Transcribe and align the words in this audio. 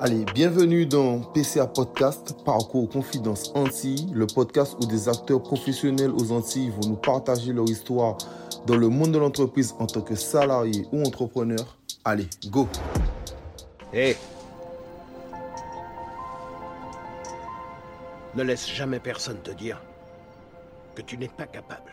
Allez, 0.00 0.24
bienvenue 0.32 0.86
dans 0.86 1.18
PCA 1.18 1.66
Podcast, 1.66 2.36
Parcours 2.44 2.88
Confidence 2.88 3.50
Antilles, 3.56 4.06
le 4.14 4.28
podcast 4.28 4.76
où 4.80 4.86
des 4.86 5.08
acteurs 5.08 5.42
professionnels 5.42 6.12
aux 6.12 6.30
Antilles 6.30 6.70
vont 6.70 6.90
nous 6.90 6.96
partager 6.96 7.52
leur 7.52 7.68
histoire 7.68 8.16
dans 8.68 8.76
le 8.76 8.88
monde 8.88 9.10
de 9.10 9.18
l'entreprise 9.18 9.74
en 9.80 9.88
tant 9.88 10.02
que 10.02 10.14
salarié 10.14 10.86
ou 10.92 11.02
entrepreneur. 11.02 11.76
Allez, 12.04 12.28
go 12.46 12.68
Hé 13.92 14.14
Ne 18.36 18.44
laisse 18.44 18.72
jamais 18.72 19.00
personne 19.00 19.38
te 19.42 19.50
dire 19.50 19.82
que 20.94 21.02
tu 21.02 21.18
n'es 21.18 21.26
pas 21.26 21.46
capable. 21.46 21.90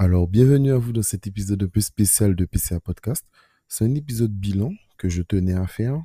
Alors, 0.00 0.26
bienvenue 0.26 0.72
à 0.72 0.78
vous 0.78 0.92
dans 0.92 1.02
cet 1.02 1.28
épisode 1.28 1.62
un 1.62 1.68
peu 1.68 1.80
spécial 1.80 2.34
de 2.34 2.44
PCA 2.44 2.80
Podcast. 2.80 3.24
C'est 3.72 3.86
un 3.86 3.94
épisode 3.94 4.34
bilan 4.34 4.74
que 4.98 5.08
je 5.08 5.22
tenais 5.22 5.54
à 5.54 5.66
faire 5.66 5.98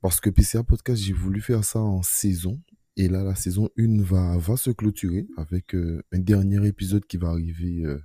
parce 0.00 0.22
que 0.22 0.30
PCA 0.30 0.62
Podcast, 0.62 1.02
j'ai 1.02 1.12
voulu 1.12 1.42
faire 1.42 1.62
ça 1.62 1.80
en 1.80 2.02
saison. 2.02 2.62
Et 2.96 3.10
là, 3.10 3.22
la 3.22 3.34
saison 3.34 3.68
1 3.78 4.00
va, 4.00 4.38
va 4.38 4.56
se 4.56 4.70
clôturer 4.70 5.26
avec 5.36 5.74
euh, 5.74 6.02
un 6.12 6.18
dernier 6.18 6.66
épisode 6.66 7.04
qui 7.04 7.18
va 7.18 7.28
arriver 7.28 7.82
euh, 7.84 8.02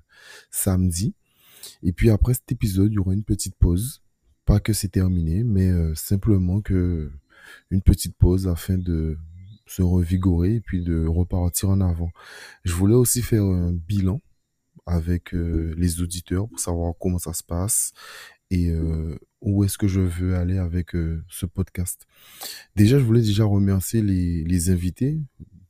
samedi. 0.51 1.15
Et 1.81 1.93
puis 1.93 2.09
après 2.09 2.33
cet 2.33 2.51
épisode, 2.51 2.91
il 2.91 2.95
y 2.95 2.99
aura 2.99 3.13
une 3.13 3.23
petite 3.23 3.55
pause. 3.55 4.03
Pas 4.43 4.59
que 4.59 4.73
c'est 4.73 4.89
terminé, 4.89 5.45
mais 5.45 5.69
euh, 5.69 5.95
simplement 5.95 6.59
que 6.59 7.09
une 7.71 7.83
petite 7.83 8.17
pause 8.17 8.49
afin 8.49 8.77
de 8.77 9.17
se 9.65 9.81
revigorer 9.81 10.55
et 10.55 10.61
puis 10.61 10.83
de 10.83 11.07
repartir 11.07 11.69
en 11.69 11.79
avant. 11.79 12.11
Je 12.65 12.73
voulais 12.73 12.95
aussi 12.95 13.21
faire 13.21 13.45
un 13.45 13.71
bilan 13.71 14.19
avec 14.85 15.31
les 15.31 16.01
auditeurs 16.01 16.49
pour 16.49 16.59
savoir 16.59 16.93
comment 16.99 17.17
ça 17.17 17.31
se 17.31 17.41
passe 17.41 17.93
et 18.53 18.69
euh, 18.69 19.17
où 19.41 19.63
est-ce 19.63 19.79
que 19.79 19.87
je 19.87 19.99
veux 19.99 20.35
aller 20.35 20.59
avec 20.59 20.93
euh, 20.93 21.23
ce 21.27 21.47
podcast? 21.47 22.05
Déjà, 22.75 22.99
je 22.99 23.03
voulais 23.03 23.23
déjà 23.23 23.45
remercier 23.45 24.03
les, 24.03 24.69
invités, 24.69 25.19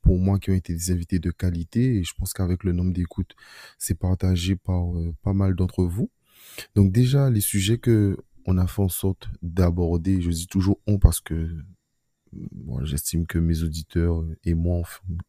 pour 0.02 0.18
moi 0.18 0.38
qui 0.38 0.50
ont 0.50 0.54
été 0.54 0.74
des 0.74 0.90
invités 0.90 1.18
de 1.18 1.30
qualité, 1.30 1.96
et 1.96 2.04
je 2.04 2.12
pense 2.12 2.34
qu'avec 2.34 2.62
le 2.62 2.72
nombre 2.72 2.92
d'écoutes, 2.92 3.34
c'est 3.78 3.98
partagé 3.98 4.54
par 4.54 4.94
euh, 4.94 5.14
pas 5.22 5.32
mal 5.32 5.54
d'entre 5.54 5.84
vous. 5.84 6.10
Donc 6.74 6.92
déjà, 6.92 7.30
les 7.30 7.40
sujets 7.40 7.78
que 7.78 8.18
on 8.44 8.58
a 8.58 8.66
fait 8.66 8.82
en 8.82 8.90
sorte 8.90 9.30
d'aborder, 9.40 10.20
je 10.20 10.28
dis 10.28 10.46
toujours 10.46 10.78
on 10.86 10.98
parce 10.98 11.22
que 11.22 11.48
j'estime 12.82 13.26
que 13.26 13.38
mes 13.38 13.62
auditeurs 13.62 14.22
et 14.44 14.52
moi, 14.52 14.82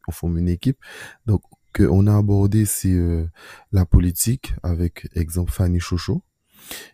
on, 0.09 0.11
forme 0.11 0.39
une 0.39 0.49
équipe. 0.49 0.77
Donc, 1.25 1.41
on 1.79 2.07
a 2.07 2.17
abordé, 2.17 2.65
c'est 2.65 2.99
la 3.71 3.85
politique 3.85 4.53
avec 4.63 5.07
exemple 5.15 5.53
Fanny 5.53 5.79
Chocho, 5.79 6.21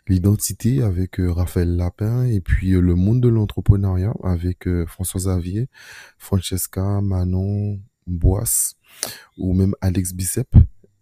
l'identité 0.07 0.81
avec 0.81 1.19
euh, 1.19 1.31
Raphaël 1.31 1.75
Lapin 1.75 2.25
et 2.25 2.41
puis 2.41 2.73
euh, 2.73 2.81
le 2.81 2.95
monde 2.95 3.21
de 3.21 3.29
l'entrepreneuriat 3.29 4.13
avec 4.23 4.67
euh, 4.67 4.85
François 4.85 5.19
Xavier, 5.21 5.69
Francesca, 6.17 7.01
Manon, 7.01 7.79
Boisse 8.07 8.75
ou 9.37 9.53
même 9.53 9.73
Alex 9.81 10.13
Bicep 10.13 10.49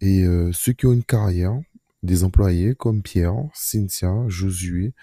et 0.02 0.24
ceux 0.52 0.72
qui 0.72 0.86
ont 0.86 0.94
une 0.94 1.04
carrière, 1.04 1.60
des 2.02 2.24
employés 2.24 2.74
comme 2.74 3.02
Pierre, 3.02 3.34
Cynthia, 3.52 4.14
Josué 4.28 4.94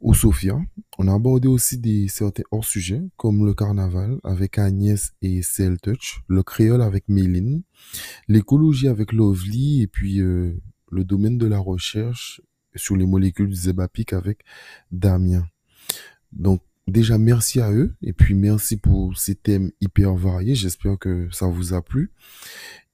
ou 0.00 0.14
Sophia. 0.14 0.58
On 0.98 1.06
a 1.06 1.14
abordé 1.14 1.46
aussi 1.46 1.78
des 1.78 2.08
certains 2.08 2.42
hors-sujets 2.50 3.02
comme 3.16 3.46
le 3.46 3.54
carnaval 3.54 4.18
avec 4.24 4.58
Agnès 4.58 5.12
et 5.22 5.42
Cell 5.42 5.78
Touch, 5.80 6.22
le 6.26 6.42
créole 6.42 6.82
avec 6.82 7.08
Méline, 7.08 7.62
l'écologie 8.26 8.88
avec 8.88 9.12
Lovely 9.12 9.82
et 9.82 9.86
puis 9.86 10.16
le 10.16 11.04
domaine 11.04 11.38
de 11.38 11.46
la 11.46 11.58
recherche 11.58 12.40
sur 12.74 12.96
les 12.96 13.06
molécules 13.06 13.48
du 13.48 13.56
Zebapic 13.56 14.12
avec 14.12 14.44
Damien. 14.90 15.46
Donc, 16.32 16.62
déjà, 16.86 17.18
merci 17.18 17.60
à 17.60 17.72
eux. 17.72 17.94
Et 18.02 18.12
puis, 18.12 18.34
merci 18.34 18.76
pour 18.76 19.16
ces 19.18 19.34
thèmes 19.34 19.70
hyper 19.80 20.14
variés. 20.14 20.54
J'espère 20.54 20.98
que 20.98 21.28
ça 21.30 21.46
vous 21.46 21.74
a 21.74 21.82
plu. 21.82 22.10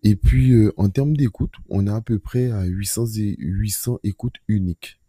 Et 0.03 0.17
puis, 0.17 0.53
euh, 0.53 0.73
en 0.77 0.89
termes 0.89 1.17
d'écoute, 1.17 1.55
on 1.69 1.87
est 1.87 1.91
à 1.91 2.01
peu 2.01 2.19
près 2.19 2.51
à 2.51 2.65
800, 2.65 3.07
800 3.39 4.01
écoutes 4.05 4.37
uniques. 4.49 5.01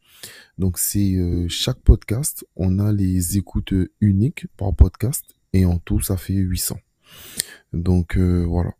Donc, 0.58 0.80
c'est 0.80 1.16
euh, 1.16 1.48
chaque 1.48 1.80
podcast, 1.80 2.46
on 2.56 2.80
a 2.80 2.92
les 2.92 3.38
écoutes 3.38 3.74
uniques 4.02 4.48
par 4.58 4.74
podcast. 4.74 5.24
Et 5.54 5.66
en 5.66 5.78
tout, 5.78 6.02
ça 6.02 6.18
fait 6.18 6.34
800. 6.34 6.80
Donc, 7.74 8.18
euh, 8.18 8.44
voilà. 8.44 8.74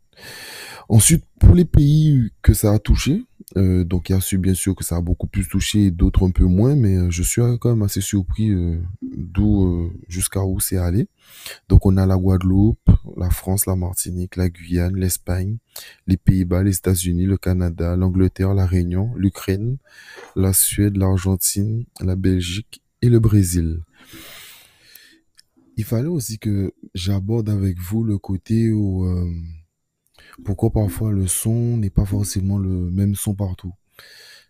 Ensuite, 0.88 1.24
pour 1.38 1.54
les 1.54 1.64
pays 1.64 2.30
que 2.42 2.54
ça 2.54 2.72
a 2.72 2.78
touché, 2.78 3.24
euh, 3.56 3.82
donc 3.82 4.10
il 4.10 4.12
y 4.12 4.14
a 4.14 4.20
su 4.20 4.36
bien 4.36 4.52
sûr 4.54 4.74
que 4.74 4.84
ça 4.84 4.96
a 4.96 5.00
beaucoup 5.00 5.26
plus 5.26 5.48
touché, 5.48 5.90
d'autres 5.90 6.26
un 6.26 6.30
peu 6.30 6.44
moins, 6.44 6.76
mais 6.76 6.96
euh, 6.96 7.10
je 7.10 7.22
suis 7.22 7.40
quand 7.60 7.70
même 7.70 7.82
assez 7.82 8.02
surpris 8.02 8.50
euh, 8.50 8.78
d'où 9.02 9.90
jusqu'à 10.06 10.44
où 10.44 10.60
c'est 10.60 10.76
allé. 10.76 11.08
Donc 11.68 11.86
on 11.86 11.96
a 11.96 12.06
la 12.06 12.16
Guadeloupe, 12.16 12.90
la 13.16 13.30
France, 13.30 13.66
la 13.66 13.74
Martinique, 13.74 14.36
la 14.36 14.50
Guyane, 14.50 14.96
l'Espagne, 14.96 15.56
les 16.06 16.18
Pays-Bas, 16.18 16.62
les 16.62 16.76
États-Unis, 16.76 17.24
le 17.24 17.38
Canada, 17.38 17.96
l'Angleterre, 17.96 18.52
la 18.54 18.66
Réunion, 18.66 19.12
l'Ukraine, 19.16 19.78
la 20.36 20.52
Suède, 20.52 20.96
l'Argentine, 20.96 21.86
la 22.00 22.16
Belgique 22.16 22.82
et 23.00 23.08
le 23.08 23.18
Brésil. 23.18 23.80
Il 25.76 25.84
fallait 25.84 26.08
aussi 26.08 26.38
que 26.38 26.72
j'aborde 26.94 27.48
avec 27.48 27.78
vous 27.78 28.02
le 28.02 28.18
côté 28.18 28.72
où 28.72 29.06
pourquoi 30.44 30.70
parfois 30.70 31.12
le 31.12 31.26
son 31.26 31.76
n'est 31.76 31.90
pas 31.90 32.04
forcément 32.04 32.58
le 32.58 32.90
même 32.90 33.14
son 33.14 33.34
partout. 33.34 33.72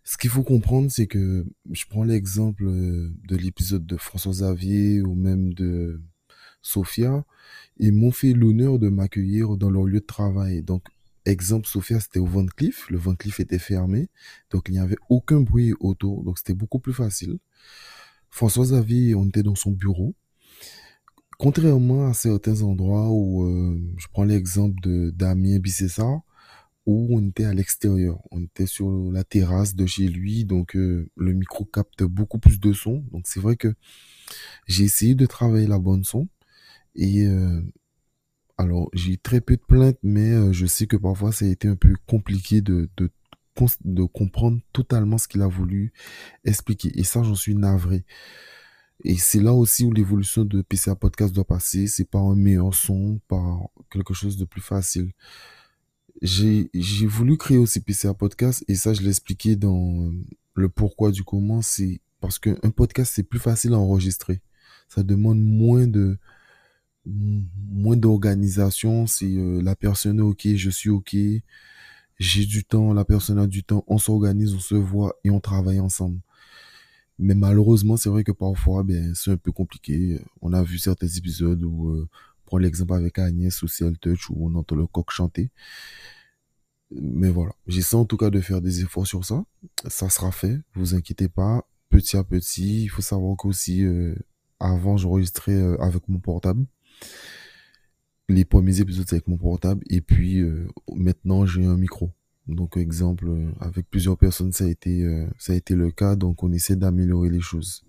Ce 0.04 0.16
qu'il 0.16 0.30
faut 0.30 0.42
comprendre, 0.42 0.90
c'est 0.90 1.06
que 1.06 1.44
je 1.70 1.84
prends 1.86 2.04
l'exemple 2.04 2.64
euh, 2.64 3.12
de 3.28 3.36
l'épisode 3.36 3.84
de 3.84 3.96
François 3.98 4.32
Xavier 4.32 5.02
ou 5.02 5.14
même 5.14 5.52
de 5.52 6.00
Sophia. 6.62 7.24
Ils 7.76 7.92
m'ont 7.92 8.10
fait 8.10 8.32
l'honneur 8.32 8.78
de 8.78 8.88
m'accueillir 8.88 9.58
dans 9.58 9.70
leur 9.70 9.84
lieu 9.84 10.00
de 10.00 10.06
travail. 10.06 10.62
Donc, 10.62 10.84
exemple, 11.26 11.66
Sophia, 11.68 12.00
c'était 12.00 12.20
au 12.20 12.26
Van 12.26 12.46
Cleef. 12.46 12.88
Le 12.88 12.96
Van 12.96 13.14
Cleef 13.14 13.40
était 13.40 13.58
fermé. 13.58 14.08
Donc, 14.50 14.68
il 14.68 14.72
n'y 14.72 14.78
avait 14.78 14.96
aucun 15.10 15.40
bruit 15.40 15.74
autour. 15.78 16.24
Donc, 16.24 16.38
c'était 16.38 16.54
beaucoup 16.54 16.78
plus 16.78 16.94
facile. 16.94 17.38
François 18.30 18.64
Xavier, 18.64 19.14
on 19.14 19.26
était 19.26 19.42
dans 19.42 19.54
son 19.54 19.72
bureau. 19.72 20.14
Contrairement 21.38 22.08
à 22.08 22.14
certains 22.14 22.62
endroits 22.62 23.08
où, 23.10 23.44
euh, 23.44 23.80
je 23.96 24.08
prends 24.12 24.24
l'exemple 24.24 24.80
de 24.82 25.10
Damien 25.10 25.58
Bissessar, 25.60 26.22
où 26.84 27.08
on 27.16 27.28
était 27.28 27.44
à 27.44 27.54
l'extérieur, 27.54 28.18
on 28.32 28.42
était 28.42 28.66
sur 28.66 28.90
la 29.12 29.22
terrasse 29.22 29.76
de 29.76 29.86
chez 29.86 30.08
lui, 30.08 30.44
donc 30.44 30.74
euh, 30.74 31.08
le 31.16 31.32
micro 31.34 31.64
capte 31.64 32.02
beaucoup 32.02 32.38
plus 32.40 32.58
de 32.58 32.72
son. 32.72 33.04
Donc 33.12 33.28
c'est 33.28 33.40
vrai 33.40 33.56
que 33.56 33.72
j'ai 34.66 34.84
essayé 34.84 35.14
de 35.14 35.26
travailler 35.26 35.68
la 35.68 35.78
bonne 35.78 36.02
son 36.02 36.28
et 36.96 37.26
euh, 37.26 37.62
alors 38.56 38.90
j'ai 38.92 39.16
très 39.16 39.40
peu 39.40 39.56
de 39.56 39.62
plaintes, 39.62 39.98
mais 40.02 40.52
je 40.52 40.66
sais 40.66 40.86
que 40.88 40.96
parfois 40.96 41.30
ça 41.30 41.44
a 41.44 41.48
été 41.48 41.68
un 41.68 41.76
peu 41.76 41.94
compliqué 42.06 42.62
de, 42.62 42.90
de, 42.96 43.10
de 43.84 44.04
comprendre 44.04 44.60
totalement 44.72 45.18
ce 45.18 45.28
qu'il 45.28 45.42
a 45.42 45.46
voulu 45.46 45.92
expliquer. 46.44 46.90
Et 46.98 47.04
ça, 47.04 47.22
j'en 47.22 47.36
suis 47.36 47.54
navré. 47.54 48.04
Et 49.04 49.16
c'est 49.16 49.40
là 49.40 49.52
aussi 49.54 49.84
où 49.84 49.92
l'évolution 49.92 50.44
de 50.44 50.62
PCA 50.62 50.96
Podcast 50.96 51.34
doit 51.34 51.46
passer. 51.46 51.86
C'est 51.86 52.04
par 52.04 52.22
un 52.22 52.34
meilleur 52.34 52.74
son, 52.74 53.20
par 53.28 53.68
quelque 53.90 54.14
chose 54.14 54.36
de 54.36 54.44
plus 54.44 54.60
facile. 54.60 55.12
J'ai, 56.20 56.68
voulu 57.06 57.36
créer 57.36 57.58
aussi 57.58 57.80
PCA 57.80 58.12
Podcast 58.12 58.64
et 58.66 58.74
ça, 58.74 58.92
je 58.92 59.02
l'ai 59.02 59.10
expliqué 59.10 59.54
dans 59.54 60.12
le 60.54 60.68
pourquoi 60.68 61.12
du 61.12 61.22
comment. 61.22 61.62
C'est 61.62 62.00
parce 62.20 62.38
qu'un 62.40 62.70
podcast, 62.74 63.12
c'est 63.14 63.22
plus 63.22 63.38
facile 63.38 63.72
à 63.74 63.78
enregistrer. 63.78 64.42
Ça 64.88 65.04
demande 65.04 65.38
moins 65.40 65.86
de, 65.86 66.18
moins 67.06 67.96
d'organisation. 67.96 69.06
C'est 69.06 69.26
euh, 69.26 69.62
la 69.62 69.76
personne 69.76 70.18
est 70.18 70.22
OK, 70.22 70.48
je 70.56 70.70
suis 70.70 70.90
OK. 70.90 71.16
J'ai 72.18 72.46
du 72.46 72.64
temps, 72.64 72.92
la 72.92 73.04
personne 73.04 73.38
a 73.38 73.46
du 73.46 73.62
temps. 73.62 73.84
On 73.86 73.98
s'organise, 73.98 74.54
on 74.54 74.60
se 74.60 74.74
voit 74.74 75.14
et 75.22 75.30
on 75.30 75.38
travaille 75.38 75.78
ensemble. 75.78 76.20
Mais 77.18 77.34
malheureusement, 77.34 77.96
c'est 77.96 78.08
vrai 78.08 78.24
que 78.24 78.32
parfois, 78.32 78.84
ben, 78.84 79.14
c'est 79.14 79.32
un 79.32 79.36
peu 79.36 79.52
compliqué. 79.52 80.20
On 80.40 80.52
a 80.52 80.62
vu 80.62 80.78
certains 80.78 81.08
épisodes 81.08 81.62
où, 81.64 81.90
euh, 81.90 82.08
prends 82.48 82.58
l'exemple 82.58 82.94
avec 82.94 83.18
Agnès 83.18 83.62
ou 83.62 83.66
Touch 84.00 84.30
où 84.30 84.46
on 84.48 84.54
entend 84.54 84.76
le 84.76 84.86
coq 84.86 85.10
chanter. 85.10 85.50
Mais 86.90 87.28
voilà, 87.28 87.52
j'essaie 87.66 87.96
en 87.96 88.06
tout 88.06 88.16
cas 88.16 88.30
de 88.30 88.40
faire 88.40 88.62
des 88.62 88.80
efforts 88.80 89.06
sur 89.06 89.24
ça. 89.24 89.44
Ça 89.88 90.08
sera 90.08 90.32
fait, 90.32 90.58
vous 90.74 90.94
inquiétez 90.94 91.28
pas. 91.28 91.68
Petit 91.90 92.16
à 92.16 92.24
petit, 92.24 92.84
il 92.84 92.88
faut 92.88 93.02
savoir 93.02 93.36
qu'aussi, 93.36 93.84
euh, 93.84 94.14
avant, 94.60 94.96
j'enregistrais 94.96 95.54
euh, 95.54 95.76
avec 95.82 96.08
mon 96.08 96.18
portable. 96.20 96.64
Les 98.28 98.44
premiers 98.44 98.80
épisodes, 98.80 99.06
avec 99.10 99.28
mon 99.28 99.36
portable. 99.38 99.84
Et 99.90 100.00
puis, 100.00 100.38
euh, 100.40 100.68
maintenant, 100.94 101.46
j'ai 101.46 101.64
un 101.64 101.76
micro. 101.76 102.10
Donc, 102.48 102.76
exemple, 102.76 103.28
euh, 103.28 103.50
avec 103.60 103.88
plusieurs 103.90 104.16
personnes, 104.16 104.52
ça 104.52 104.64
a 104.64 104.68
été, 104.68 105.04
euh, 105.04 105.26
ça 105.38 105.52
a 105.52 105.56
été 105.56 105.74
le 105.74 105.90
cas. 105.90 106.16
Donc, 106.16 106.42
on 106.42 106.52
essaie 106.52 106.76
d'améliorer 106.76 107.30
les 107.30 107.40
choses. 107.40 107.84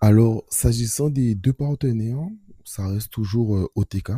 Alors, 0.00 0.44
s'agissant 0.48 1.10
des 1.10 1.34
deux 1.34 1.52
partenaires, 1.52 2.26
ça 2.64 2.86
reste 2.88 3.10
toujours 3.10 3.56
euh, 3.56 3.70
OTK. 3.74 4.12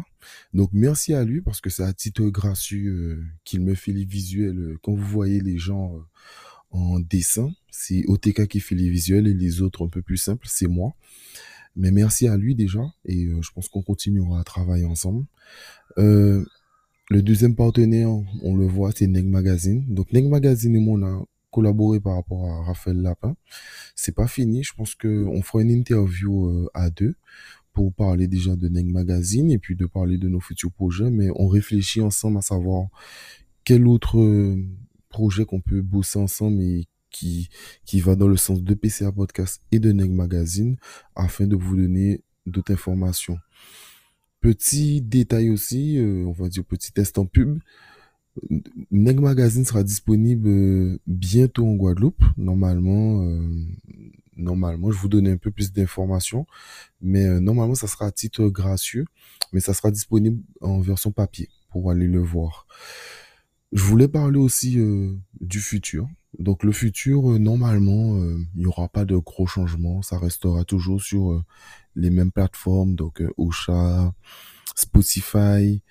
Donc, 0.55 0.71
merci 0.73 1.15
à 1.15 1.25
lui 1.25 1.41
parce 1.41 1.61
que 1.61 1.71
c'est 1.71 1.83
à 1.83 1.93
titre 1.93 2.25
gracieux 2.29 3.25
qu'il 3.45 3.61
me 3.61 3.75
fait 3.75 3.93
les 3.93 4.05
visuels. 4.05 4.77
Quand 4.83 4.95
vous 4.95 5.07
voyez 5.07 5.41
les 5.41 5.59
gens 5.59 6.01
en 6.73 7.01
dessin. 7.01 7.51
C'est 7.71 8.05
OTK 8.07 8.49
qui 8.49 8.61
fait 8.61 8.75
les 8.75 8.89
visuels 8.89 9.27
et 9.27 9.35
les 9.35 9.63
autres 9.63 9.85
un 9.85 9.89
peu 9.89 10.03
plus 10.03 10.17
simples, 10.17 10.47
c'est 10.49 10.67
moi. 10.67 10.95
Mais 11.77 11.91
merci 11.91 12.29
à 12.29 12.37
lui 12.37 12.55
déjà 12.55 12.83
et 13.05 13.27
euh, 13.27 13.41
je 13.41 13.51
pense 13.53 13.69
qu'on 13.69 13.83
continuera 13.83 14.41
à 14.41 14.45
travailler 14.45 14.85
ensemble. 14.85 15.25
Euh, 15.99 16.45
le 17.13 17.21
deuxième 17.21 17.55
partenaire, 17.55 18.09
on 18.43 18.57
le 18.57 18.67
voit, 18.67 18.91
c'est 18.95 19.07
Neg 19.07 19.27
Magazine. 19.27 19.85
Donc 19.87 20.13
Neg 20.13 20.27
Magazine 20.29 20.75
et 20.75 20.81
moi, 20.81 20.99
on 20.99 21.03
a 21.05 21.25
collaboré 21.51 22.01
par 22.01 22.15
rapport 22.15 22.51
à 22.51 22.65
Raphaël 22.65 23.03
Lapin. 23.03 23.37
C'est 23.95 24.15
pas 24.15 24.27
fini, 24.27 24.63
je 24.63 24.73
pense 24.75 24.95
qu'on 24.95 25.43
fera 25.43 25.63
une 25.63 25.71
interview 25.71 26.47
euh, 26.47 26.71
à 26.73 26.89
deux 26.89 27.15
pour 27.75 27.93
parler 27.93 28.29
déjà 28.29 28.57
de 28.57 28.67
Neg 28.69 28.87
Magazine 28.87 29.51
et 29.51 29.59
puis 29.59 29.77
de 29.77 29.85
parler 29.85 30.17
de 30.17 30.29
nos 30.29 30.41
futurs 30.41 30.73
projets, 30.73 31.11
mais 31.11 31.29
on 31.37 31.49
réfléchit 31.49 32.01
ensemble 32.01 32.39
à 32.39 32.43
savoir 32.43 32.89
quel 33.65 33.87
autre 33.87 34.57
projet 35.11 35.45
qu'on 35.45 35.61
peut 35.61 35.83
bosser 35.83 36.19
ensemble 36.19 36.63
et 36.63 36.87
qui, 37.11 37.51
qui 37.85 38.01
va 38.01 38.17
dans 38.17 38.29
le 38.29 38.39
sens 38.39 38.63
de 38.63 38.75
PCA 38.75 39.13
Podcast 39.13 39.61
et 39.71 39.79
de 39.79 39.93
Neg 39.93 40.11
Magazine 40.11 40.77
afin 41.15 41.47
de 41.47 41.57
vous 41.57 41.77
donner 41.77 42.23
d'autres 42.47 42.73
informations. 42.73 43.39
Petit 44.43 45.01
détail 45.01 45.51
aussi, 45.51 45.99
euh, 45.99 46.25
on 46.27 46.33
va 46.33 46.49
dire 46.49 46.65
petit 46.65 46.93
test 46.93 47.17
en 47.17 47.27
pub. 47.27 47.61
Neg 48.91 49.21
Magazine 49.21 49.65
sera 49.65 49.85
disponible 49.85 50.49
euh, 50.49 50.99
bientôt 51.07 51.65
en 51.65 51.75
Guadeloupe. 51.75 52.25
Normalement, 52.37 53.23
euh, 53.23 53.65
normalement, 54.37 54.91
je 54.91 54.99
vous 54.99 55.09
donne 55.09 55.29
un 55.29 55.37
peu 55.37 55.53
plus 55.53 55.73
d'informations, 55.73 56.45
mais 57.01 57.41
normalement, 57.41 57.77
ça 57.77 57.87
sera 57.87 58.07
à 58.07 58.11
titre 58.11 58.49
gracieux, 58.49 59.05
mais 59.53 59.61
ça 59.61 59.75
sera 59.75 59.93
disponible 59.93 60.43
en 60.61 60.81
version 60.81 61.13
papier 61.13 61.49
pour 61.71 61.93
aller 61.93 62.09
le 62.09 62.21
voir. 62.21 62.67
Je 63.71 63.85
voulais 63.85 64.09
parler 64.09 64.39
aussi 64.39 64.77
du 65.41 65.61
futur. 65.61 66.09
Donc 66.39 66.65
le 66.65 66.73
futur, 66.73 67.39
normalement, 67.39 68.17
il 68.55 68.61
n'y 68.61 68.67
aura 68.67 68.89
pas 68.89 69.05
de 69.05 69.17
gros 69.17 69.47
changements. 69.47 70.03
Ça 70.03 70.19
restera 70.19 70.65
toujours 70.65 71.03
sur 71.03 71.43
les 71.95 72.11
mêmes 72.11 72.33
plateformes, 72.33 72.95
donc 72.95 73.23
Ocha, 73.37 74.15
Spotify, 74.75 75.83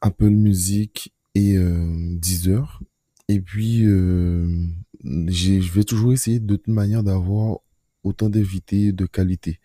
Apple 0.00 0.30
Music 0.30 1.14
et 1.34 1.56
Deezer. 1.56 2.82
Et 3.28 3.40
puis, 3.40 3.84
je 3.84 5.72
vais 5.72 5.84
toujours 5.84 6.12
essayer 6.12 6.40
de 6.40 6.56
toute 6.56 6.68
manière 6.68 7.04
d'avoir 7.04 7.58
autant 8.02 8.28
d'invités 8.28 8.90
de 8.90 9.06
qualité. 9.06 9.60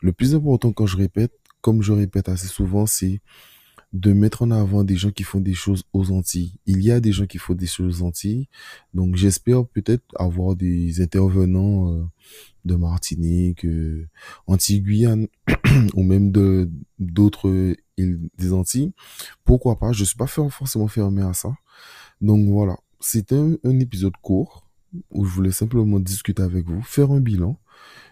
Le 0.00 0.12
plus 0.12 0.36
important 0.36 0.72
quand 0.72 0.86
je 0.86 0.96
répète, 0.96 1.32
comme 1.60 1.82
je 1.82 1.92
répète 1.92 2.28
assez 2.28 2.46
souvent, 2.46 2.86
c'est 2.86 3.20
de 3.92 4.12
mettre 4.12 4.42
en 4.42 4.50
avant 4.50 4.84
des 4.84 4.96
gens 4.96 5.10
qui 5.10 5.24
font 5.24 5.40
des 5.40 5.54
choses 5.54 5.82
aux 5.92 6.12
Antilles. 6.12 6.54
Il 6.66 6.82
y 6.82 6.92
a 6.92 7.00
des 7.00 7.12
gens 7.12 7.26
qui 7.26 7.38
font 7.38 7.54
des 7.54 7.66
choses 7.66 8.02
aux 8.02 8.06
Antilles. 8.06 8.48
Donc 8.94 9.16
j'espère 9.16 9.66
peut-être 9.66 10.04
avoir 10.16 10.54
des 10.54 11.00
intervenants 11.00 11.92
euh, 11.92 12.04
de 12.64 12.76
Martinique, 12.76 13.64
euh, 13.64 14.06
ou 15.94 16.02
même 16.02 16.30
de 16.30 16.70
d'autres 16.98 17.74
îles 17.96 18.20
des 18.38 18.52
Antilles. 18.52 18.92
Pourquoi 19.44 19.78
pas? 19.78 19.92
Je 19.92 20.04
suis 20.04 20.16
pas 20.16 20.26
forcément 20.26 20.88
fermé 20.88 21.22
à 21.22 21.32
ça. 21.32 21.52
Donc 22.20 22.48
voilà, 22.48 22.76
c'était 23.00 23.40
un 23.64 23.80
épisode 23.80 24.16
court 24.22 24.68
où 25.10 25.24
je 25.24 25.30
voulais 25.30 25.52
simplement 25.52 25.98
discuter 26.00 26.42
avec 26.42 26.66
vous, 26.66 26.82
faire 26.82 27.10
un 27.10 27.20
bilan 27.20 27.58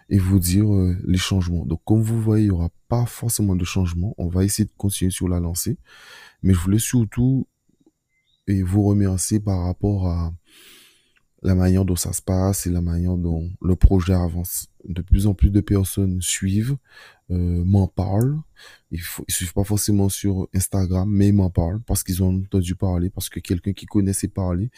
et 0.09 0.17
vous 0.17 0.39
dire 0.39 0.73
euh, 0.73 0.97
les 1.05 1.17
changements. 1.17 1.65
Donc, 1.65 1.81
comme 1.85 2.01
vous 2.01 2.21
voyez, 2.21 2.45
il 2.45 2.47
n'y 2.47 2.55
aura 2.55 2.69
pas 2.87 3.05
forcément 3.05 3.55
de 3.55 3.63
changement. 3.63 4.15
On 4.17 4.27
va 4.27 4.43
essayer 4.43 4.65
de 4.65 4.73
continuer 4.75 5.11
sur 5.11 5.27
la 5.29 5.39
lancée. 5.39 5.77
Mais 6.41 6.53
je 6.53 6.59
voulais 6.59 6.79
surtout 6.79 7.47
et 8.47 8.63
vous 8.63 8.83
remercier 8.83 9.39
par 9.39 9.63
rapport 9.63 10.07
à 10.07 10.33
la 11.41 11.55
manière 11.55 11.85
dont 11.85 11.95
ça 11.95 12.11
se 12.11 12.21
passe 12.21 12.67
et 12.67 12.71
la 12.71 12.81
manière 12.81 13.15
dont 13.15 13.49
le 13.61 13.75
projet 13.75 14.13
avance. 14.13 14.67
De 14.83 15.01
plus 15.01 15.27
en 15.27 15.33
plus 15.33 15.51
de 15.51 15.61
personnes 15.61 16.21
suivent, 16.21 16.77
euh, 17.29 17.63
m'en 17.63 17.87
parlent. 17.87 18.39
Ils 18.91 18.99
ne 18.99 19.33
suivent 19.33 19.53
pas 19.53 19.63
forcément 19.63 20.09
sur 20.09 20.47
Instagram, 20.53 21.07
mais 21.09 21.27
ils 21.27 21.33
m'en 21.33 21.49
parlent 21.49 21.81
parce 21.85 22.03
qu'ils 22.03 22.23
ont 22.23 22.35
entendu 22.35 22.75
parler, 22.75 23.09
parce 23.09 23.29
que 23.29 23.39
quelqu'un 23.39 23.73
qui 23.73 23.85
connaissait 23.85 24.27
parler 24.27 24.71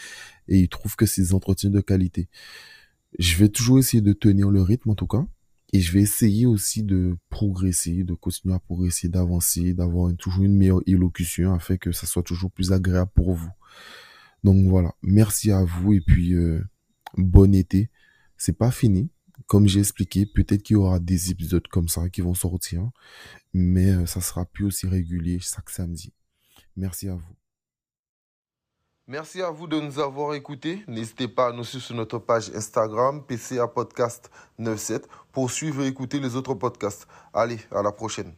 et 0.47 0.59
ils 0.59 0.69
trouvent 0.69 0.95
que 0.95 1.05
c'est 1.05 1.21
des 1.21 1.33
entretiens 1.33 1.69
de 1.69 1.79
qualité 1.79 2.27
je 3.21 3.37
vais 3.37 3.49
toujours 3.49 3.77
essayer 3.79 4.01
de 4.01 4.13
tenir 4.13 4.49
le 4.49 4.61
rythme 4.61 4.89
en 4.89 4.95
tout 4.95 5.07
cas. 5.07 5.25
Et 5.73 5.79
je 5.79 5.93
vais 5.93 6.01
essayer 6.01 6.45
aussi 6.45 6.83
de 6.83 7.15
progresser, 7.29 8.03
de 8.03 8.13
continuer 8.13 8.55
à 8.55 8.59
progresser, 8.59 9.07
d'avancer, 9.07 9.73
d'avoir 9.73 10.13
toujours 10.17 10.43
une 10.43 10.57
meilleure 10.57 10.81
élocution 10.85 11.53
afin 11.53 11.77
que 11.77 11.93
ça 11.93 12.07
soit 12.07 12.23
toujours 12.23 12.51
plus 12.51 12.73
agréable 12.73 13.11
pour 13.15 13.33
vous. 13.33 13.51
Donc 14.43 14.67
voilà, 14.67 14.93
merci 15.01 15.51
à 15.51 15.63
vous 15.63 15.93
et 15.93 16.01
puis 16.01 16.33
euh, 16.33 16.61
bon 17.15 17.53
été. 17.55 17.89
C'est 18.37 18.57
pas 18.57 18.71
fini. 18.71 19.11
Comme 19.45 19.67
j'ai 19.67 19.79
expliqué, 19.79 20.25
peut-être 20.25 20.63
qu'il 20.63 20.73
y 20.73 20.77
aura 20.77 20.99
des 20.99 21.31
épisodes 21.31 21.67
comme 21.67 21.87
ça 21.87 22.09
qui 22.09 22.21
vont 22.21 22.33
sortir, 22.33 22.89
mais 23.53 23.91
euh, 23.91 24.05
ça 24.05 24.19
sera 24.19 24.45
plus 24.45 24.65
aussi 24.65 24.87
régulier 24.87 25.39
chaque 25.39 25.69
samedi. 25.69 26.13
Merci 26.75 27.07
à 27.07 27.15
vous. 27.15 27.40
Merci 29.07 29.41
à 29.41 29.49
vous 29.49 29.67
de 29.67 29.79
nous 29.79 29.99
avoir 29.99 30.35
écoutés. 30.35 30.83
N'hésitez 30.87 31.27
pas 31.27 31.47
à 31.47 31.51
nous 31.51 31.63
suivre 31.63 31.83
sur 31.83 31.95
notre 31.95 32.19
page 32.19 32.51
Instagram, 32.53 33.23
PCA 33.23 33.67
Podcast 33.67 34.29
97, 34.57 35.07
pour 35.31 35.49
suivre 35.49 35.83
et 35.83 35.87
écouter 35.87 36.19
les 36.19 36.35
autres 36.35 36.53
podcasts. 36.53 37.07
Allez, 37.33 37.59
à 37.71 37.81
la 37.81 37.91
prochaine. 37.91 38.33